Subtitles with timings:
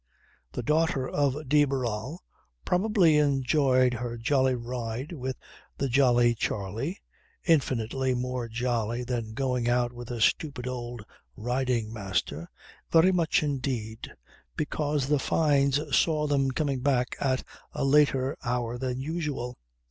[0.53, 2.23] The daughter of de Barral
[2.65, 5.37] probably enjoyed her jolly ride with
[5.77, 6.99] the jolly Charley
[7.43, 11.05] (infinitely more jolly than going out with a stupid old
[11.37, 12.49] riding master),
[12.91, 14.11] very much indeed,
[14.57, 17.43] because the Fynes saw them coming back at
[17.73, 19.59] a later hour than usual.